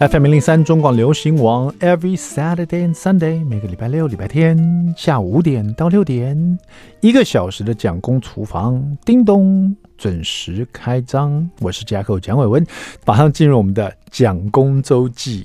[0.00, 6.56] FM 零零三中广流行王，Every Saturday and Sunday，每个礼拜六、礼拜天下午五点到六点，
[7.00, 11.50] 一个小时的蒋公厨房，叮咚，准时开张。
[11.60, 12.64] 我是加寇蒋伟文，
[13.04, 15.44] 马上进入我们的蒋公周记。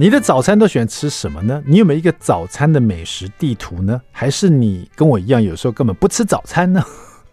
[0.00, 1.62] 你的早餐都喜欢吃什么呢？
[1.66, 4.00] 你有没有一个早餐的美食地图呢？
[4.10, 6.82] 还是你跟我一样，有时候根本不吃早餐呢？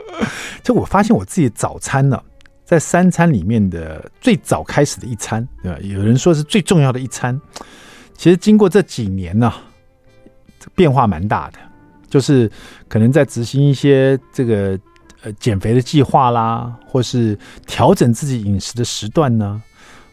[0.62, 2.22] 就我发现我自己早餐呢，
[2.66, 5.80] 在三餐里面的最早开始的一餐，对吧？
[5.80, 7.40] 有人说是最重要的一餐。
[8.18, 9.50] 其实经过这几年呢，
[10.76, 11.60] 变化蛮大的，
[12.10, 12.52] 就是
[12.90, 14.78] 可能在执行一些这个
[15.22, 19.64] 呃减肥的计划啦，或是调整自己饮食的时段呢，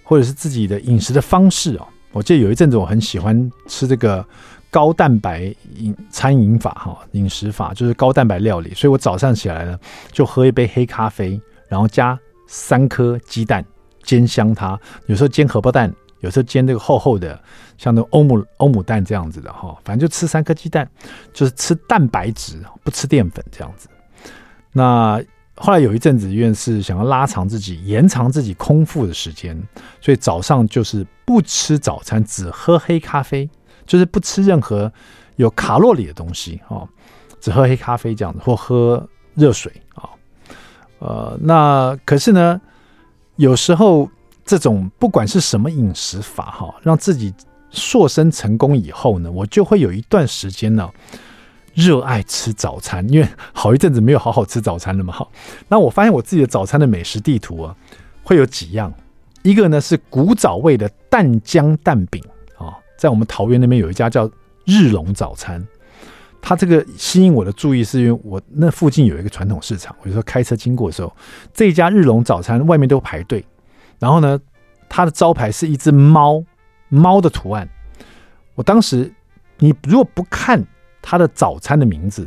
[0.04, 1.88] 或者是自己的饮食的方式哦。
[2.14, 4.24] 我记得有一阵子我很喜欢吃这个
[4.70, 9.78] 高蛋白饮餐饮法哈，饮食法就是高蛋白料理，所以我早上起来呢
[10.12, 13.64] 就喝一杯黑咖啡，然后加三颗鸡蛋
[14.02, 17.38] 煎香它，有时候煎荷包蛋，有时候煎这个厚厚的
[17.76, 20.88] 像那欧姆欧姆蛋这样子的哈，反正就吃三颗鸡蛋，
[21.32, 23.88] 就是吃蛋白质，不吃淀粉这样子。
[24.72, 25.20] 那
[25.56, 29.56] 后来有一阵子，因为是想要拉长自己、延长自己空腹的时间，
[30.00, 33.48] 所以早上就是不吃早餐，只喝黑咖啡，
[33.86, 34.92] 就是不吃任何
[35.36, 36.82] 有卡路里的东西啊，
[37.40, 40.10] 只喝黑咖啡这样子，或喝热水啊。
[40.98, 42.60] 呃，那可是呢，
[43.36, 44.10] 有时候
[44.44, 47.32] 这种不管是什么饮食法哈，让自己
[47.70, 50.90] 瘦身成功以后呢，我就会有一段时间呢。
[51.74, 55.12] 热爱吃早餐，因为好一阵子没有好好吃早餐了嘛。
[55.12, 55.30] 好，
[55.68, 57.76] 那我发现我自己的早餐的美食地图啊，
[58.22, 58.92] 会有几样。
[59.42, 62.22] 一个呢是古早味的蛋浆蛋饼
[62.56, 64.30] 啊，在我们桃园那边有一家叫
[64.64, 65.66] 日隆早餐。
[66.40, 71.14] 它这个吸引我的注意，是因为我那附近有一个传统市场，我就说开车经过的时候，
[71.52, 73.44] 这家日隆早餐外面都排队。
[73.98, 74.38] 然后呢，
[74.88, 76.44] 它的招牌是一只猫，
[76.88, 77.68] 猫的图案。
[78.54, 79.12] 我当时，
[79.58, 80.64] 你如果不看。
[81.06, 82.26] 它的早餐的名字，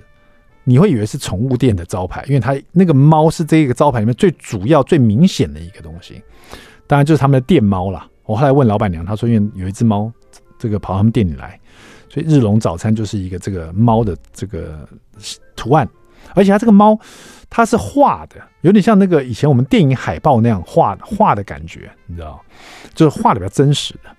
[0.63, 6.21] 你会以为是宠物店的招牌，因为它那个猫是这个招牌里面最主要、最明显的一个东西。
[6.85, 8.07] 当然就是他们的店猫啦。
[8.25, 10.11] 我后来问老板娘，她说因为有一只猫，
[10.59, 11.59] 这个跑到他们店里来，
[12.07, 14.87] 所以日隆早餐就是一个这个猫的这个
[15.55, 15.89] 图案。
[16.35, 16.95] 而且它这个猫，
[17.49, 22.39] 它是画的，有点像那个以前我们电影海报那样画画的感觉，你知道，
[22.93, 24.09] 就是画的比较真实的。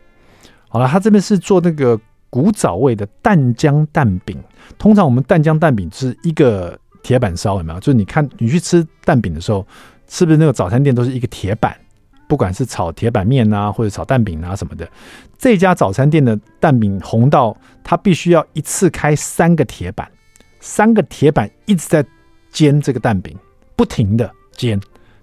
[0.68, 1.98] 好了，它这边是做那个。
[2.30, 4.36] 古早味的蛋浆蛋饼，
[4.78, 7.80] 通常我们蛋浆蛋饼是一个铁板烧，有没有？
[7.80, 9.66] 就是你看你去吃蛋饼的时候，
[10.08, 11.76] 是不是那个早餐店都是一个铁板？
[12.26, 14.86] 不管是炒铁板面啊，或者炒蛋饼啊什么的，
[15.38, 20.06] 这家早餐店的蛋饼红到它必须要一次开三个铁板，
[20.60, 22.04] 三个铁板一直在
[22.50, 23.34] 煎这个蛋饼，
[23.74, 24.78] 不停的煎，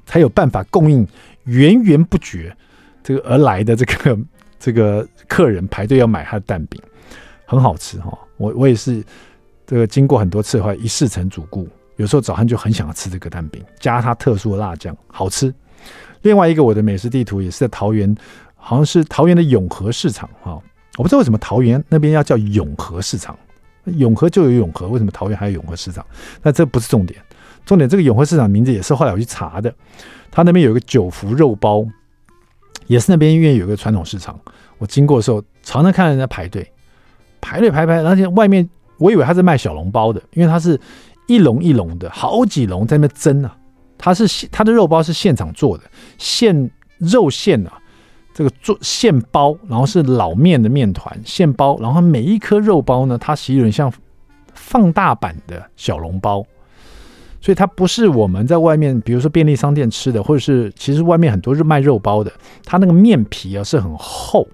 [0.08, 1.08] 才有办法供应
[1.44, 2.58] 源源不绝
[3.04, 4.18] 这个而来的这个
[4.66, 6.82] 这个客人排队要买他的蛋饼。
[7.46, 9.04] 很好吃哈，我我也是
[9.68, 15.54] 这个经过很多次的话，一试成主顾，有时候早上就很想要吃这个蛋饼，加它特殊的辣酱，好吃。
[16.24, 18.16] 另外一个我的美食地图也是在桃园，
[18.56, 20.60] 好像是桃园的永和市场哈，
[20.98, 23.38] 我不知道为什么桃园那边要叫永和市场，
[23.84, 26.04] 永和就有永和，为什么桃园还有永和市场？
[26.42, 27.22] 那这不是重点，
[27.64, 29.72] 重点这个永和市场名字也是后来我去查的，
[30.32, 31.86] 他那边有一个九福肉包，
[32.88, 34.40] 也是那边因为有个传统市场，
[34.78, 36.70] 我经过的时候常常看人家排队。
[37.42, 40.80] 排队排排，而且外面我以为他是卖小笼包的，因为它是
[41.28, 43.56] 一笼一笼的，好几笼在那蒸啊。
[44.00, 45.84] 它是它的肉包是现场做的，
[46.18, 47.74] 现肉馅啊，
[48.34, 53.94] 这个做现包，然后是老面的面团现包，然后每一颗肉包呢，它其实有点像
[54.56, 56.44] 放大版的小笼包，
[57.46, 62.34] 所以它不是我们在外面，比如说便利商店吃的，或者是其实外面很多是卖肉包的，
[62.64, 64.48] 它那个面皮啊是很厚。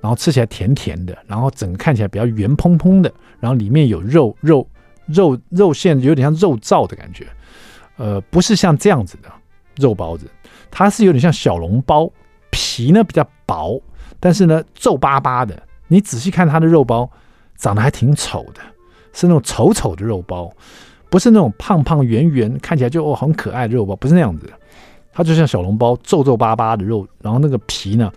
[0.00, 4.66] 然后吃起来甜甜的，然后整个看起来比较圆蓬蓬的，然后里面有肉肉
[5.06, 7.26] 肉肉馅，有点像肉燥的感觉，
[7.96, 9.28] 呃，不是像这样子的
[9.74, 10.26] 肉包子，
[10.70, 12.10] 它是有点像小笼包，
[12.50, 13.78] 皮呢比较薄，
[14.18, 15.60] 但是呢皱巴巴的。
[15.88, 17.10] 你仔细看它的肉包，
[17.56, 18.60] 长得还挺丑的，
[19.12, 20.52] 是那种丑丑的肉包，
[21.16, 24.52] 不是那种胖胖圆圆看起来就哦很可爱的肉包，不是那样子的，
[25.14, 28.12] 它就像小笼包皱皱巴巴的肉，然后那个皮呢。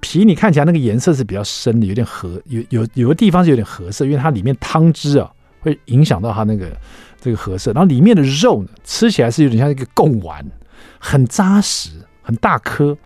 [0.00, 5.30] 皮你看起来那个颜色是比较深的，有点褐，有有有的地方是有点褐色，因为它里面汤汁啊
[5.60, 6.74] 会影响到它那个
[7.20, 7.70] 这个褐色。
[7.74, 10.42] 然后里面的肉呢，吃起来是有点像一个贡丸，
[10.98, 11.90] 很扎实，
[12.22, 12.96] 很大颗，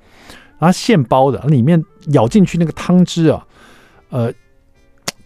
[0.60, 3.44] 然后现包的，里面咬进去那个汤汁啊，
[4.10, 4.32] 呃，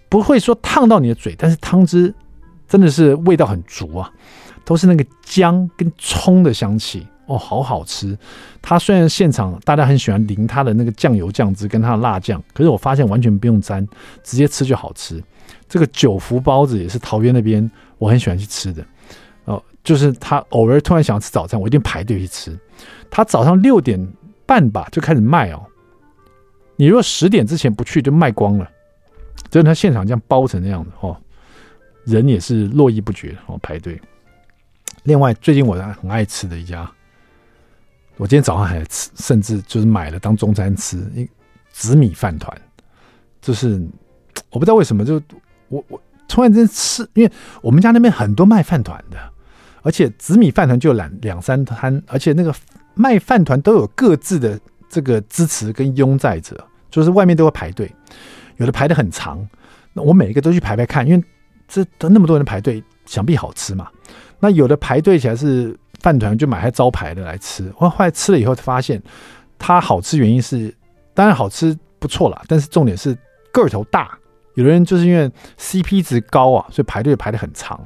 [0.09, 2.15] 不会说烫到你的嘴，但是汤汁
[2.69, 4.11] 真的是味道很足啊，
[4.65, 8.17] 都是那个姜跟葱的香气哦，好好吃。
[8.61, 13.87] 它虽然现场大家很喜欢淋它的那个酱油酱汁跟它的辣酱，可是我发现完全不用沾，
[14.23, 15.23] 直接吃就好吃。
[15.69, 18.85] 这个九福包子也是桃园那边我很喜欢去吃的
[19.45, 22.59] 哦，就是他偶尔突然想要吃早餐，我一定排队去吃。
[23.11, 24.05] 他早上六点
[24.45, 25.65] 半吧就开始卖哦，
[26.77, 28.69] 你如果十点之前不去就卖光了。
[29.51, 31.17] 就是他现场这样包成那样的哦，
[32.07, 34.01] 人也是络绎不绝哦排队。
[35.03, 36.91] 另外，最近我很爱吃的一家，
[38.17, 41.29] 我今天早上还吃，甚至就是买了当中餐吃，一
[41.71, 42.57] 紫米饭团，
[43.41, 43.81] 就是
[44.51, 45.21] 我不知道为什么，就
[45.69, 47.31] 我我突然间吃，因为
[47.61, 49.19] 我们家那边很多卖饭团的，
[49.83, 52.55] 而且紫米饭团就两两三摊，而且那个
[52.95, 54.59] 卖饭团都有各自的
[54.89, 57.93] 这个支持跟拥戴者，就是外面都会排队。
[58.57, 59.47] 有的排的很长，
[59.93, 61.23] 那我每一个都去排排看，因为
[61.69, 63.89] 这那么多人排队，想必好吃嘛。
[64.41, 67.73] 那有的排队起来是饭团，就买他招牌的来吃。
[67.79, 69.03] 我后来吃了以后发现，
[69.59, 70.75] 它好吃原因是
[71.15, 73.17] 当然好吃不错啦，但是重点是
[73.53, 74.17] 个头大。
[74.55, 77.81] 有的人就是因为 CP 值高啊，所以排队排得很长。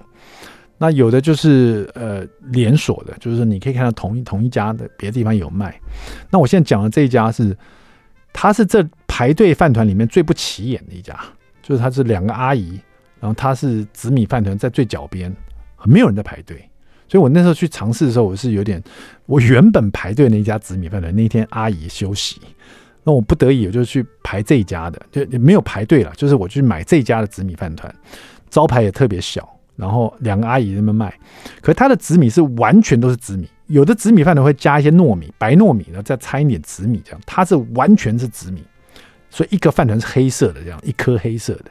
[0.79, 5.79] 那有的就是呃连锁的，就是你可以看到同一同一家的别的地方有卖。
[6.31, 7.57] 那我现在讲的这一家是。
[8.33, 11.19] 他是这排队饭团里面最不起眼的一家，
[11.61, 12.81] 就是他是两个阿姨，
[13.21, 15.31] 然后他是紫米饭团在最脚边，
[15.85, 16.57] 没有人在排队，
[17.07, 18.83] 所以我那时候去尝试的时候，我是有点，
[19.27, 22.41] 我原本排队那一家紫米饭团那一天阿姨休息，
[23.05, 27.95] 那我不得已我就去排这一家的，就也没有排队了，就是我去买这家的紫米饭团，
[28.49, 31.13] 招牌也特别小，然后两个阿姨在那边卖，
[31.61, 33.49] 可是他的紫米是完全都是紫米。
[33.67, 37.21] 有的紫米饭团会加一些糯米，白糯米，然后再掺一点紫米，这样。
[37.25, 38.65] 它是完全是紫米，
[39.31, 41.67] 所以一个饭团是黑色的，这样一颗黑色的，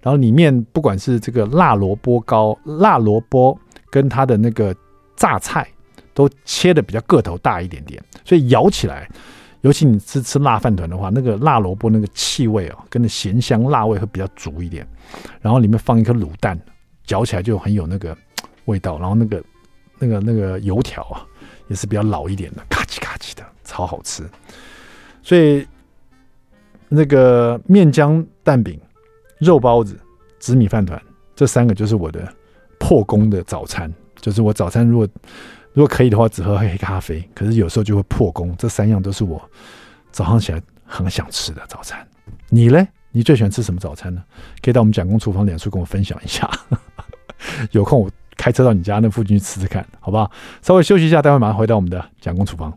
[0.00, 3.58] 然后里面不管是这个辣萝卜糕、辣萝卜
[3.90, 4.74] 跟它的那个
[5.16, 5.68] 榨菜，
[6.14, 9.08] 都切的比较个头大一点点，所以咬起来，
[9.60, 14.86] 尤其你吃吃辣饭团的话，那个辣萝卜那个气味哦，跟那咸香辣味会比较足一点，
[15.40, 16.58] 然后里面放一颗卤蛋，
[17.04, 18.16] 嚼起来就很有那个
[18.64, 19.42] 味道，然后那个
[19.98, 21.26] 那个那个油条啊。
[21.68, 24.28] 也是比较老一点的，咔叽咔叽的，超好吃。
[25.22, 25.64] 所以
[26.90, 28.78] 那个面浆蛋饼、
[29.38, 29.98] 肉包子、
[30.38, 31.00] 紫米饭团，
[31.34, 32.28] 这三个就是我的
[32.78, 33.90] 破功的早餐。
[34.20, 35.08] 就是我早餐如果
[35.72, 38.54] 如果可以的话，只喝黑咖啡，可是有时候就会破功。
[38.58, 39.40] 这三样都是我
[40.10, 42.06] 早上起来很想吃的早餐。
[42.48, 42.86] 你嘞？
[43.12, 44.22] 你最喜欢吃什么早餐呢？
[44.60, 46.50] 可以到我们蒋公厨房脸书跟我分享一下。
[47.70, 48.10] 有空我。
[48.36, 50.30] 开车到你家那附近去吃吃看，好不好？
[50.62, 52.68] 稍微休息一下，待会马上回到我们的蒋公厨房。